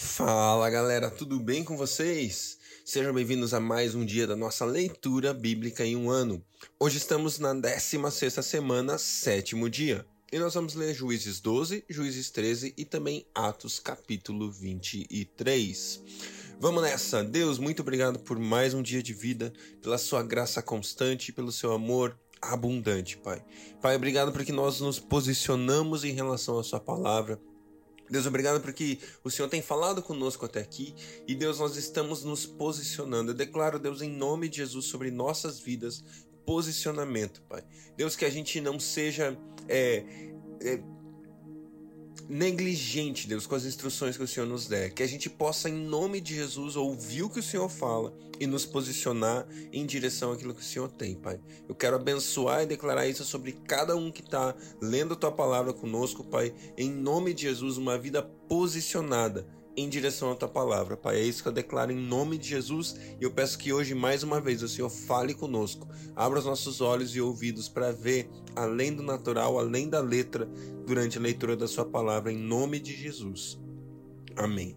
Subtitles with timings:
[0.00, 2.56] Fala galera, tudo bem com vocês?
[2.84, 6.40] Sejam bem-vindos a mais um dia da nossa leitura bíblica em um ano.
[6.78, 10.06] Hoje estamos na 16 semana, sétimo dia.
[10.32, 16.00] E nós vamos ler Juízes 12, Juízes 13 e também Atos capítulo 23.
[16.60, 17.24] Vamos nessa!
[17.24, 21.72] Deus, muito obrigado por mais um dia de vida, pela sua graça constante, pelo seu
[21.72, 23.44] amor abundante, Pai.
[23.82, 27.40] Pai, obrigado porque nós nos posicionamos em relação à sua palavra
[28.10, 30.94] Deus, obrigado porque o Senhor tem falado conosco até aqui
[31.26, 33.32] e Deus, nós estamos nos posicionando.
[33.32, 36.02] Eu declaro, Deus, em nome de Jesus sobre nossas vidas,
[36.46, 37.62] posicionamento, Pai.
[37.96, 40.04] Deus, que a gente não seja é,
[40.62, 40.80] é,
[42.28, 44.90] negligente, Deus, com as instruções que o Senhor nos der.
[44.90, 48.46] Que a gente possa, em nome de Jesus, ouvir o que o Senhor fala e
[48.46, 51.40] nos posicionar em direção àquilo que o Senhor tem, Pai.
[51.68, 55.72] Eu quero abençoar e declarar isso sobre cada um que está lendo a tua palavra
[55.72, 56.54] conosco, Pai.
[56.76, 59.46] Em nome de Jesus, uma vida posicionada
[59.78, 61.18] em direção à tua palavra, Pai.
[61.18, 64.22] É isso que eu declaro em nome de Jesus e eu peço que hoje, mais
[64.22, 68.92] uma vez, o Senhor fale conosco, abra os nossos olhos e ouvidos para ver além
[68.92, 70.46] do natural, além da letra,
[70.84, 73.58] durante a leitura da Sua palavra, em nome de Jesus.
[74.34, 74.76] Amém.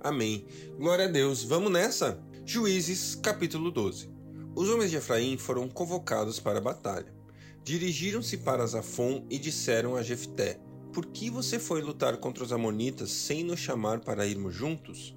[0.00, 0.44] Amém.
[0.76, 1.44] Glória a Deus.
[1.44, 2.20] Vamos nessa?
[2.44, 4.10] Juízes, capítulo 12.
[4.54, 7.14] Os homens de Efraim foram convocados para a batalha.
[7.62, 10.58] Dirigiram-se para Zafon e disseram a Jefté:
[10.92, 15.16] por que você foi lutar contra os Amonitas sem nos chamar para irmos juntos?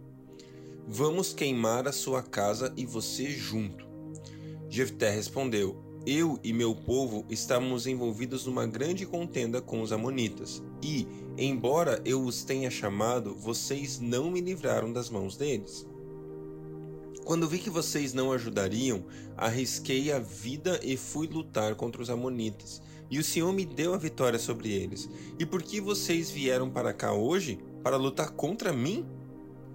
[0.88, 3.86] Vamos queimar a sua casa e você junto.
[4.70, 11.06] Jefté respondeu: Eu e meu povo estávamos envolvidos numa grande contenda com os Amonitas, e,
[11.38, 15.86] embora eu os tenha chamado, vocês não me livraram das mãos deles.
[17.26, 19.04] Quando vi que vocês não ajudariam,
[19.36, 23.98] arrisquei a vida e fui lutar contra os Amonitas e o Senhor me deu a
[23.98, 25.10] vitória sobre eles.
[25.38, 27.60] E por que vocês vieram para cá hoje?
[27.84, 29.06] Para lutar contra mim?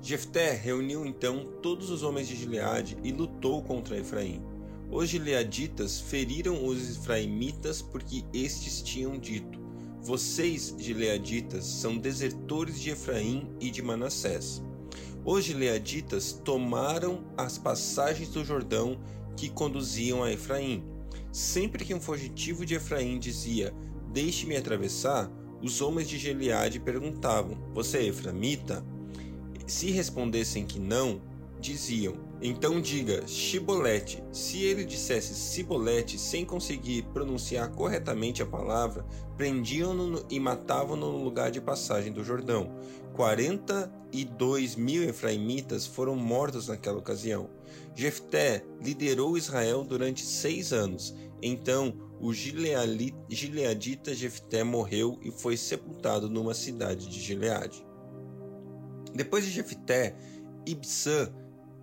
[0.02, 4.42] Jefté reuniu então todos os homens de Gileade e lutou contra Efraim.
[4.90, 9.60] Os gileaditas feriram os efraimitas porque estes tinham dito:
[10.02, 14.60] Vocês, gileaditas, são desertores de Efraim e de Manassés.
[15.24, 18.98] Os gileaditas tomaram as passagens do Jordão
[19.36, 20.82] que conduziam a Efraim
[21.32, 23.72] Sempre que um fugitivo de Efraim dizia:
[24.12, 25.30] Deixe-me atravessar,
[25.62, 28.84] os homens de Gileade perguntavam: Você é efraimita?
[29.66, 31.22] Se respondessem que não,
[31.60, 34.24] diziam: Então diga Shibolete.
[34.32, 39.04] Se ele dissesse Sibolete sem conseguir pronunciar corretamente a palavra,
[39.36, 42.74] prendiam-no e matavam-no no lugar de passagem do Jordão.
[43.14, 47.50] 42 mil efraimitas foram mortos naquela ocasião.
[47.94, 51.14] Jefté liderou Israel durante seis anos.
[51.42, 57.84] Então o gileadita Jefté morreu e foi sepultado numa cidade de Gileade.
[59.14, 60.16] Depois de Jefté,
[60.66, 61.32] Ibsã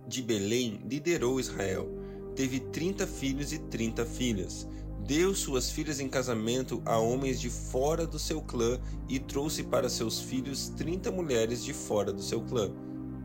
[0.08, 1.86] de Belém liderou Israel.
[2.34, 4.66] Teve trinta filhos e trinta filhas.
[5.06, 9.88] Deu suas filhas em casamento a homens de fora do seu clã e trouxe para
[9.88, 12.70] seus filhos trinta mulheres de fora do seu clã.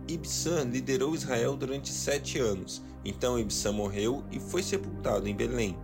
[0.07, 2.83] Ibsã liderou Israel durante sete anos.
[3.05, 5.77] Então Ibsã morreu e foi sepultado em Belém.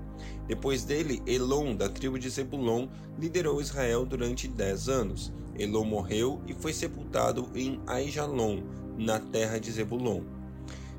[0.47, 2.87] Depois dele, Elon, da tribo de Zebulon,
[3.17, 5.31] liderou Israel durante dez anos.
[5.57, 8.63] Elon morreu e foi sepultado em Aijalon,
[8.97, 10.38] na terra de Zebulon.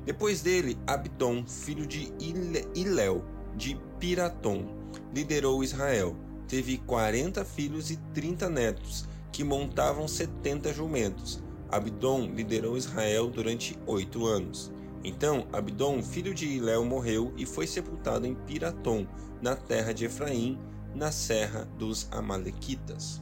[0.05, 2.11] Depois dele, Abdon, filho de
[2.73, 3.23] Iléu,
[3.55, 4.65] de Piratom,
[5.13, 6.15] liderou Israel.
[6.47, 11.41] Teve quarenta filhos e trinta netos, que montavam setenta jumentos.
[11.69, 14.71] Abdon liderou Israel durante oito anos.
[15.03, 19.07] Então Abdon, filho de Iléu, morreu e foi sepultado em Piratom,
[19.41, 20.59] na terra de Efraim,
[20.95, 23.21] na serra dos Amalequitas.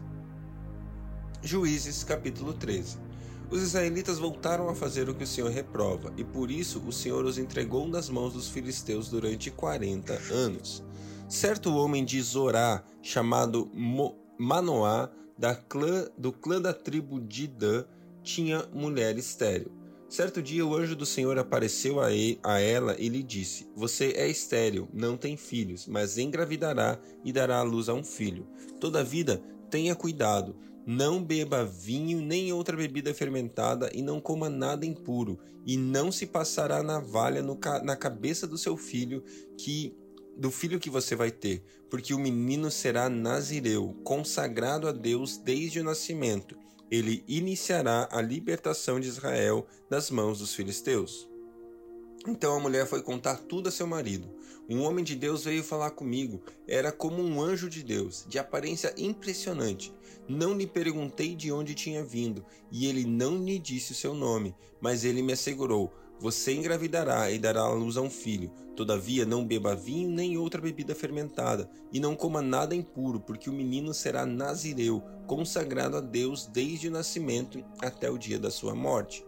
[1.43, 3.08] Juízes capítulo 13
[3.51, 7.25] Os israelitas voltaram a fazer o que o Senhor reprova, e por isso o Senhor
[7.25, 10.83] os entregou nas mãos dos filisteus durante quarenta anos.
[11.27, 17.85] Certo homem de Zorá, chamado Mo Manoá, da clã, do clã da tribo de Dan,
[18.21, 19.71] tinha mulher estéril.
[20.07, 24.13] Certo dia o anjo do Senhor apareceu a, ele, a ela e lhe disse: Você
[24.15, 28.47] é estéril, não tem filhos, mas engravidará e dará à luz a um filho.
[28.79, 30.55] Todavia, tenha cuidado,
[30.85, 36.25] não beba vinho nem outra bebida fermentada e não coma nada impuro, e não se
[36.25, 39.23] passará navalha no, na cabeça do seu filho
[39.57, 39.95] que
[40.37, 45.81] do filho que você vai ter, porque o menino será nazireu, consagrado a Deus desde
[45.81, 46.55] o nascimento
[46.91, 51.29] ele iniciará a libertação de Israel das mãos dos filisteus.
[52.27, 54.27] Então a mulher foi contar tudo a seu marido.
[54.69, 56.43] Um homem de Deus veio falar comigo.
[56.67, 59.91] Era como um anjo de Deus, de aparência impressionante.
[60.27, 64.55] Não lhe perguntei de onde tinha vindo, e ele não me disse o seu nome,
[64.79, 68.51] mas ele me assegurou: Você engravidará e dará à luz a um filho.
[68.75, 73.53] Todavia, não beba vinho nem outra bebida fermentada, e não coma nada impuro, porque o
[73.53, 79.25] menino será nazireu, consagrado a Deus desde o nascimento até o dia da sua morte.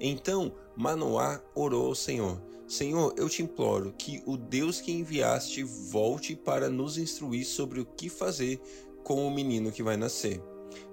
[0.00, 6.36] Então Manoá orou ao Senhor: Senhor, eu te imploro que o Deus que enviaste volte
[6.36, 8.60] para nos instruir sobre o que fazer
[9.02, 10.40] com o menino que vai nascer.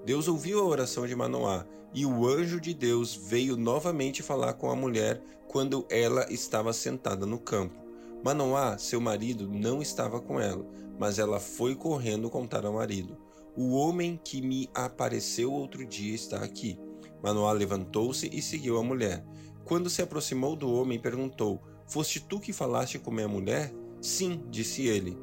[0.04, 4.72] Deus ouviu a oração de Manoá e o anjo de Deus veio novamente falar com
[4.72, 7.78] a mulher quando ela estava sentada no campo.
[8.24, 10.66] Manoá, seu marido, não estava com ela,
[10.98, 13.16] mas ela foi correndo contar ao marido:
[13.56, 16.80] O homem que me apareceu outro dia está aqui.
[17.22, 19.24] Manoá levantou-se e seguiu a mulher.
[19.68, 23.74] Quando se aproximou do homem, perguntou: Foste tu que falaste com minha mulher?
[24.02, 25.18] Sim, disse ele.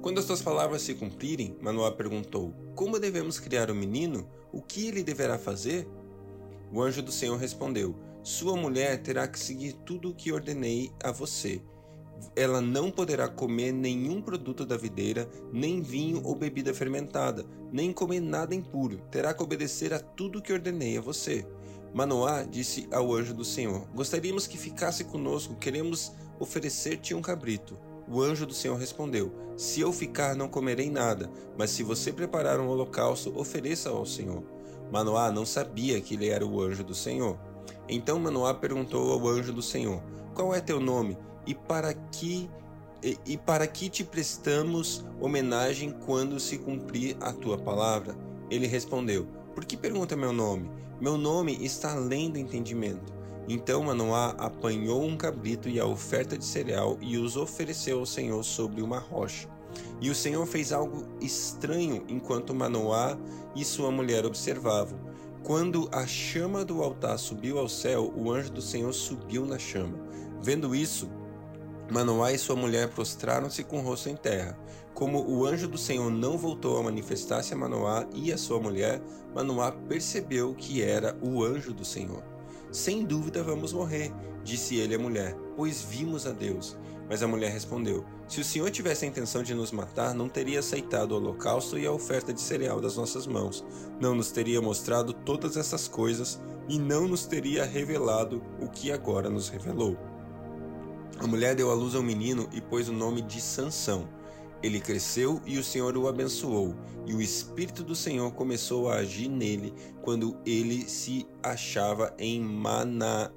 [0.00, 4.30] Quando as tuas palavras se cumprirem, Manoá perguntou: Como devemos criar o menino?
[4.52, 5.88] O que ele deverá fazer?
[6.72, 11.10] O anjo do Senhor respondeu: Sua mulher terá que seguir tudo o que ordenei a
[11.10, 11.60] você.
[12.36, 18.20] Ela não poderá comer nenhum produto da videira, nem vinho ou bebida fermentada, nem comer
[18.20, 18.98] nada impuro.
[19.10, 21.44] Terá que obedecer a tudo o que ordenei a você.
[21.92, 27.78] Manoá disse ao anjo do Senhor: Gostaríamos que ficasse conosco, queremos oferecer-te um cabrito.
[28.08, 32.58] O anjo do Senhor respondeu: Se eu ficar, não comerei nada, mas se você preparar
[32.58, 34.42] um holocausto, ofereça ao Senhor.
[34.90, 37.38] Manoá não sabia que ele era o anjo do Senhor.
[37.88, 40.02] Então Manoá perguntou ao anjo do Senhor:
[40.34, 41.16] Qual é teu nome?
[41.46, 42.48] E para que
[43.02, 48.16] e, e para que te prestamos homenagem quando se cumprir a tua palavra?
[48.50, 50.70] Ele respondeu: Por que pergunta meu nome?
[50.98, 53.12] Meu nome está além do entendimento.
[53.46, 58.42] Então Manoá apanhou um cabrito e a oferta de cereal e os ofereceu ao Senhor
[58.44, 59.48] sobre uma rocha.
[60.00, 63.18] E o Senhor fez algo estranho enquanto Manoá
[63.54, 64.98] e sua mulher observavam.
[65.42, 69.98] Quando a chama do altar subiu ao céu, o anjo do Senhor subiu na chama.
[70.40, 71.10] Vendo isso,
[71.90, 74.58] Manoá e sua mulher prostraram-se com o rosto em terra.
[74.94, 79.00] Como o anjo do Senhor não voltou a manifestar-se a Manoá e a sua mulher,
[79.34, 82.22] Manoá percebeu que era o anjo do Senhor.
[82.70, 84.12] Sem dúvida vamos morrer,
[84.42, 86.76] disse ele à mulher, pois vimos a Deus.
[87.08, 90.60] Mas a mulher respondeu: Se o Senhor tivesse a intenção de nos matar, não teria
[90.60, 93.62] aceitado o holocausto e a oferta de cereal das nossas mãos.
[94.00, 99.28] Não nos teria mostrado todas essas coisas e não nos teria revelado o que agora
[99.28, 100.11] nos revelou.
[101.18, 104.08] A mulher deu à luz ao menino e pôs o nome de Sansão.
[104.62, 106.74] Ele cresceu e o Senhor o abençoou,
[107.06, 113.30] e o Espírito do Senhor começou a agir nele quando ele se achava em Maná,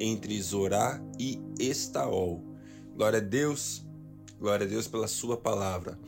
[0.00, 2.42] entre Zorá e Estaol.
[2.96, 3.86] Glória a Deus,
[4.40, 5.98] glória a Deus pela sua palavra.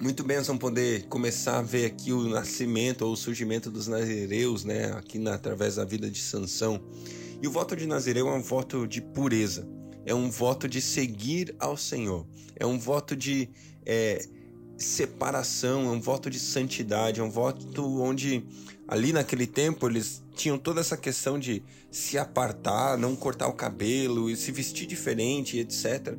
[0.00, 4.92] Muito bênção poder começar a ver aqui o nascimento ou o surgimento dos nazireus, né,
[4.92, 6.80] aqui na, através da vida de Sansão.
[7.42, 9.66] E o voto de Nazireu é um voto de pureza
[10.04, 12.26] é um voto de seguir ao Senhor,
[12.56, 13.48] é um voto de
[13.84, 14.24] é,
[14.76, 18.44] separação, é um voto de santidade, é um voto onde
[18.88, 24.30] ali naquele tempo eles tinham toda essa questão de se apartar, não cortar o cabelo
[24.30, 26.16] e se vestir diferente, etc.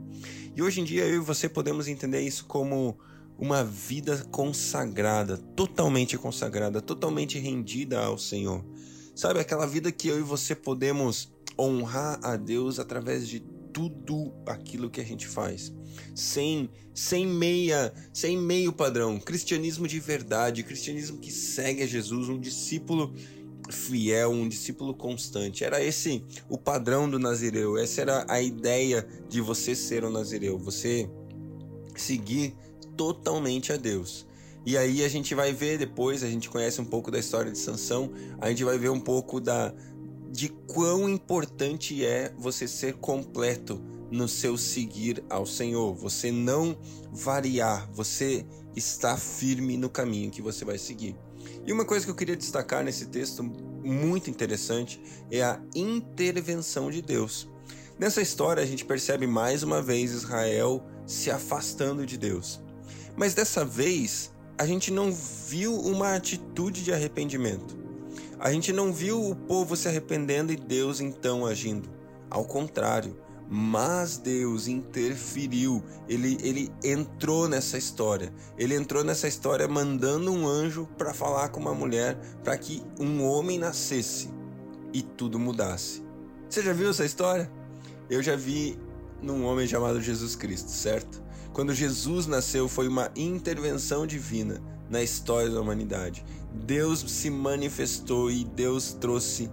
[0.55, 2.97] E hoje em dia eu e você podemos entender isso como
[3.37, 8.63] uma vida consagrada, totalmente consagrada, totalmente rendida ao Senhor.
[9.21, 13.39] Sabe aquela vida que eu e você podemos honrar a Deus através de
[13.71, 15.71] tudo aquilo que a gente faz.
[16.15, 22.39] Sem sem meia, sem meio padrão, cristianismo de verdade, cristianismo que segue a Jesus, um
[22.39, 23.13] discípulo
[23.69, 25.63] fiel, um discípulo constante.
[25.63, 27.77] Era esse o padrão do Nazireu.
[27.77, 31.07] Essa era a ideia de você ser um Nazireu, você
[31.95, 32.55] seguir
[32.97, 34.25] totalmente a Deus.
[34.65, 37.57] E aí a gente vai ver depois, a gente conhece um pouco da história de
[37.57, 39.73] Sansão, a gente vai ver um pouco da
[40.31, 46.77] de quão importante é você ser completo no seu seguir ao Senhor, você não
[47.11, 51.17] variar, você está firme no caminho que você vai seguir.
[51.65, 57.01] E uma coisa que eu queria destacar nesse texto muito interessante é a intervenção de
[57.01, 57.49] Deus.
[57.99, 62.61] Nessa história a gente percebe mais uma vez Israel se afastando de Deus.
[63.15, 67.77] Mas dessa vez a gente não viu uma atitude de arrependimento.
[68.39, 71.89] A gente não viu o povo se arrependendo e Deus então agindo.
[72.29, 73.15] Ao contrário,
[73.53, 78.33] mas Deus interferiu, ele, ele entrou nessa história.
[78.57, 83.23] Ele entrou nessa história mandando um anjo para falar com uma mulher para que um
[83.23, 84.29] homem nascesse
[84.93, 86.01] e tudo mudasse.
[86.49, 87.51] Você já viu essa história?
[88.09, 88.79] Eu já vi
[89.21, 91.21] num homem chamado Jesus Cristo, certo?
[91.53, 96.23] Quando Jesus nasceu, foi uma intervenção divina na história da humanidade.
[96.53, 99.49] Deus se manifestou e Deus trouxe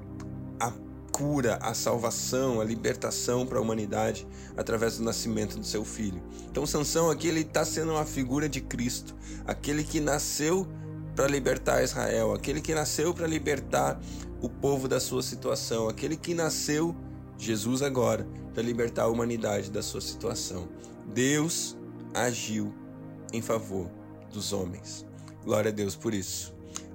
[0.61, 0.73] a
[1.13, 4.27] cura, a salvação, a libertação para a humanidade
[4.57, 6.23] através do nascimento do seu filho.
[6.51, 9.15] Então Sansão aqui está sendo uma figura de Cristo,
[9.47, 10.67] aquele que nasceu
[11.15, 14.01] para libertar Israel, aquele que nasceu para libertar
[14.41, 16.95] o povo da sua situação, aquele que nasceu
[17.37, 20.69] Jesus agora para libertar a humanidade da sua situação.
[21.13, 21.78] Deus
[22.15, 22.75] agiu
[23.33, 23.91] em favor
[24.33, 25.07] dos homens.
[25.45, 26.55] Glória a Deus por isso.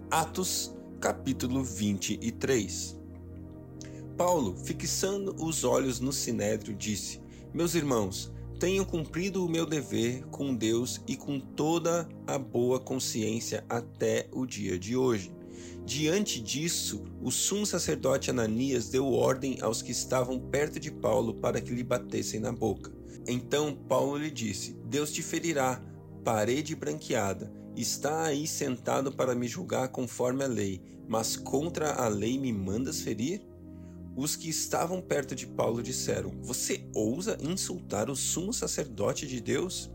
[0.10, 3.00] Atos, capítulo 23.
[4.18, 7.20] Paulo, fixando os olhos no sinédrio, disse:
[7.54, 13.66] Meus irmãos, tenho cumprido o meu dever com Deus e com toda a boa consciência
[13.68, 15.34] até o dia de hoje.
[15.86, 21.60] Diante disso, o sumo sacerdote Ananias deu ordem aos que estavam perto de Paulo para
[21.60, 22.90] que lhe batessem na boca.
[23.28, 25.82] Então Paulo lhe disse: Deus te ferirá,
[26.24, 27.52] parede branqueada.
[27.76, 33.02] Está aí sentado para me julgar conforme a lei, mas contra a lei me mandas
[33.02, 33.42] ferir?
[34.16, 39.90] Os que estavam perto de Paulo disseram: Você ousa insultar o sumo sacerdote de Deus?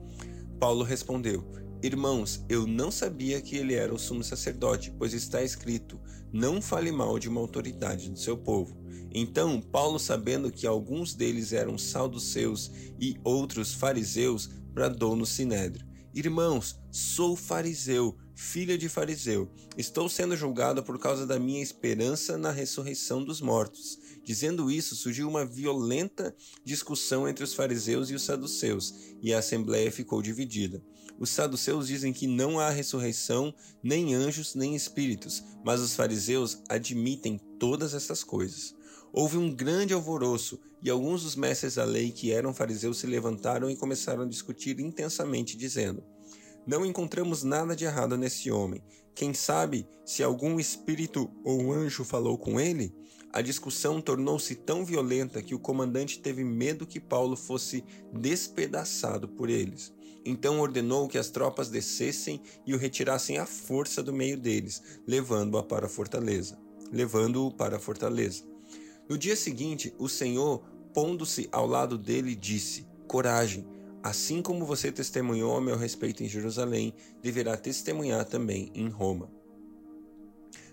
[0.58, 1.44] Paulo respondeu:
[1.80, 6.00] Irmãos, eu não sabia que ele era o sumo sacerdote, pois está escrito:
[6.32, 8.76] Não fale mal de uma autoridade do seu povo.
[9.14, 16.80] Então, Paulo, sabendo que alguns deles eram saduceus e outros fariseus, bradou no sinédrio: Irmãos,
[16.90, 19.49] sou fariseu, filha de fariseu.
[19.76, 23.99] Estou sendo julgado por causa da minha esperança na ressurreição dos mortos.
[24.28, 28.92] Dizendo isso, surgiu uma violenta discussão entre os fariseus e os saduceus,
[29.23, 30.85] e a assembleia ficou dividida.
[31.18, 37.40] Os saduceus dizem que não há ressurreição, nem anjos, nem espíritos, mas os fariseus admitem
[37.58, 38.75] todas essas coisas.
[39.14, 43.70] Houve um grande alvoroço, e alguns dos mestres da lei que eram fariseus se levantaram
[43.70, 46.04] e começaram a discutir intensamente, dizendo:
[46.69, 48.83] Não encontramos nada de errado nesse homem.
[49.15, 52.95] Quem sabe se algum espírito ou anjo falou com ele?
[53.33, 57.83] A discussão tornou-se tão violenta que o comandante teve medo que Paulo fosse
[58.13, 59.95] despedaçado por eles.
[60.27, 65.65] Então ordenou que as tropas descessem e o retirassem à força do meio deles, levando-o
[65.65, 66.59] para a fortaleza.
[66.93, 68.45] Levando-o para a fortaleza.
[69.09, 73.67] No dia seguinte, o Senhor, pondo-se ao lado dele, disse: Coragem,
[74.02, 79.31] assim como você testemunhou a meu respeito em Jerusalém, deverá testemunhar também em Roma.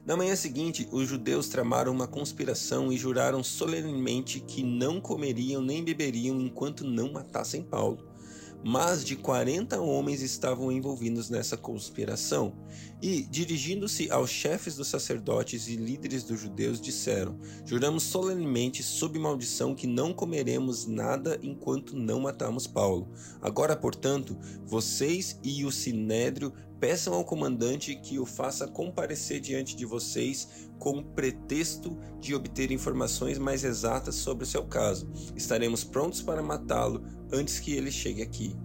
[0.05, 5.83] Na manhã seguinte, os judeus tramaram uma conspiração e juraram solenemente que não comeriam nem
[5.83, 8.14] beberiam enquanto não matassem Paulo
[8.63, 12.53] mais de 40 homens estavam envolvidos nessa conspiração.
[13.01, 19.75] E, dirigindo-se aos chefes dos sacerdotes e líderes dos judeus, disseram: Juramos solenemente, sob maldição,
[19.75, 23.09] que não comeremos nada enquanto não matamos Paulo.
[23.41, 29.85] Agora, portanto, vocês e o sinédrio peçam ao comandante que o faça comparecer diante de
[29.85, 35.09] vocês com pretexto de obter informações mais exatas sobre o seu caso.
[35.35, 38.55] Estaremos prontos para matá-lo antes que ele chegue aqui.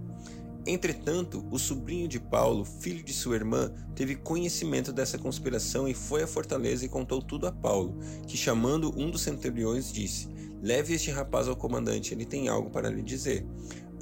[0.67, 6.23] Entretanto, o sobrinho de Paulo, filho de sua irmã, teve conhecimento dessa conspiração e foi
[6.23, 10.29] à fortaleza e contou tudo a Paulo, que chamando um dos centuriões disse:
[10.63, 13.47] Leve este rapaz ao comandante, ele tem algo para lhe dizer.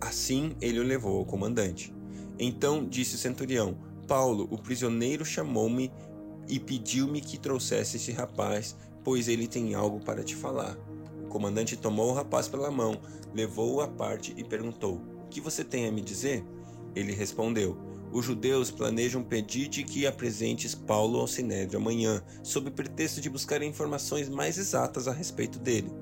[0.00, 1.94] Assim ele o levou ao comandante.
[2.38, 5.92] Então disse o centurião: Paulo, o prisioneiro, chamou-me
[6.48, 10.76] e pediu-me que trouxesse este rapaz, pois ele tem algo para te falar.
[11.24, 12.98] O comandante tomou o rapaz pela mão,
[13.38, 16.44] levou-o à parte e perguntou: O que você tem a me dizer?
[16.94, 17.76] Ele respondeu:
[18.12, 24.28] Os judeus planejam pedir-te que apresentes Paulo ao sinédrio amanhã, sob pretexto de buscar informações
[24.28, 25.92] mais exatas a respeito dele.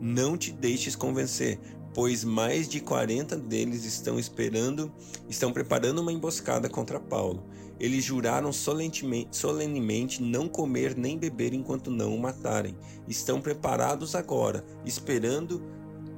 [0.00, 1.60] Não te deixes convencer,
[1.94, 4.92] pois mais de 40 deles estão esperando,
[5.28, 7.44] estão preparando uma emboscada contra Paulo.
[7.78, 12.76] Eles juraram solenemente não comer nem beber enquanto não o matarem.
[13.08, 15.62] Estão preparados agora, esperando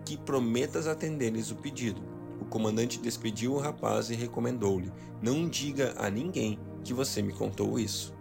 [0.04, 2.02] que prometas atender-lhes o pedido.
[2.40, 4.92] O comandante despediu o rapaz e recomendou-lhe:
[5.22, 8.14] Não diga a ninguém que você me contou isso.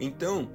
[0.00, 0.50] Então,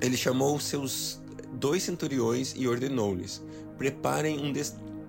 [0.00, 1.20] ele chamou seus
[1.52, 3.42] dois centuriões e ordenou-lhes:
[3.76, 4.52] Preparem um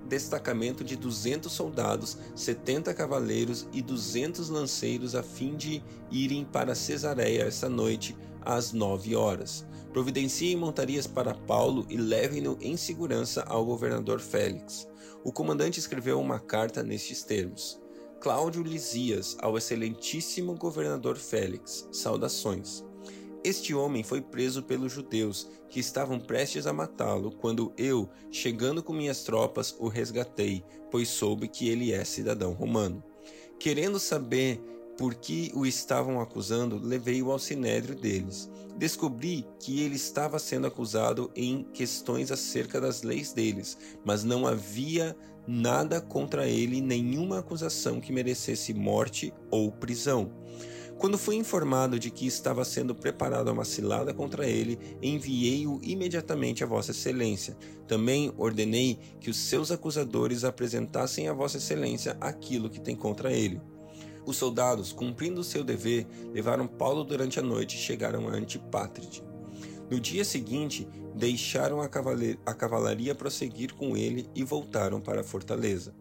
[0.08, 7.44] destacamento de 200 soldados, 70 cavaleiros e 200 lanceiros a fim de irem para Cesareia
[7.44, 9.66] esta noite às nove horas.
[9.94, 14.88] Providenciem montarias para Paulo e levem-no em segurança ao governador Félix.
[15.24, 17.78] O comandante escreveu uma carta nestes termos:
[18.22, 22.86] Cláudio Lisias, ao excelentíssimo governador Félix, saudações.
[23.44, 28.94] Este homem foi preso pelos judeus, que estavam prestes a matá-lo, quando eu, chegando com
[28.94, 33.04] minhas tropas, o resgatei, pois soube que ele é cidadão romano.
[33.60, 34.62] Querendo saber
[35.02, 38.48] por que o estavam acusando, levei-o ao sinédrio deles.
[38.78, 45.18] Descobri que ele estava sendo acusado em questões acerca das leis deles, mas não havia
[45.48, 50.32] nada contra ele, nenhuma acusação que merecesse morte ou prisão.
[51.00, 56.68] Quando fui informado de que estava sendo preparada uma cilada contra ele, enviei-o imediatamente a
[56.68, 57.58] Vossa Excelência.
[57.88, 63.60] Também ordenei que os seus acusadores apresentassem a Vossa Excelência aquilo que tem contra ele.
[64.26, 69.24] Os soldados, cumprindo seu dever, levaram Paulo durante a noite e chegaram a Antipátride.
[69.90, 71.86] No dia seguinte, deixaram a,
[72.46, 75.94] a cavalaria prosseguir com ele e voltaram para a fortaleza.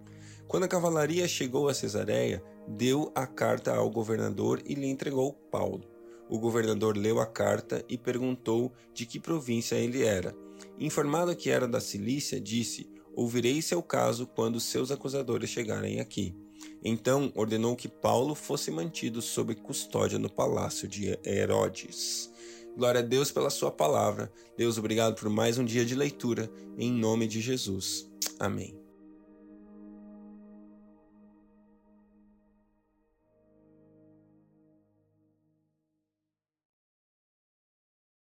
[0.46, 5.84] Quando a cavalaria chegou a Cesareia, deu a carta ao governador e lhe entregou Paulo.
[6.28, 10.34] O governador leu a carta e perguntou de que província ele era.
[10.78, 16.34] Informado que era da Cilícia, disse: Ouvirei seu caso quando seus acusadores chegarem aqui.
[16.82, 22.30] Então ordenou que Paulo fosse mantido sob custódia no palácio de Herodes.
[22.76, 24.32] Glória a Deus pela sua palavra.
[24.56, 26.50] Deus, obrigado por mais um dia de leitura.
[26.78, 28.08] Em nome de Jesus.
[28.38, 28.79] Amém.